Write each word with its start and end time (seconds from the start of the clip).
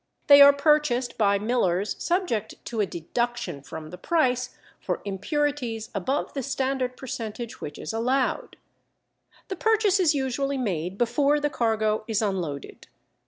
They 0.25 0.41
are 0.41 0.51
purchased 0.51 1.15
by 1.15 1.37
millers 1.37 1.95
subject 2.03 2.55
to 2.65 2.81
a 2.81 2.87
deduction 2.87 3.61
from 3.61 3.91
the 3.91 3.99
price 3.99 4.57
for 4.79 4.99
impurities 5.05 5.91
above 5.93 6.33
the 6.33 6.41
standard 6.41 6.97
percentage 6.97 7.61
which 7.61 7.77
is 7.77 7.93
allowed. 7.93 8.57
The 9.49 9.55
purchase 9.57 9.99
is 9.99 10.15
usually 10.15 10.57
made 10.57 10.97
before 10.97 11.39
the 11.39 11.51
cargo 11.51 12.03
is 12.07 12.19
unloaded. 12.19 12.87